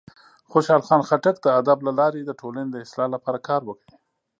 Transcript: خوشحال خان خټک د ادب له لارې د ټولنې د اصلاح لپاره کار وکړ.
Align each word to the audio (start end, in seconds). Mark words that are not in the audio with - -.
خوشحال 0.51 0.81
خان 0.87 1.01
خټک 1.07 1.35
د 1.41 1.47
ادب 1.59 1.77
له 1.87 1.91
لارې 1.99 2.21
د 2.25 2.31
ټولنې 2.41 2.69
د 2.71 2.75
اصلاح 2.85 3.07
لپاره 3.15 3.39
کار 3.47 3.61
وکړ. 3.65 3.87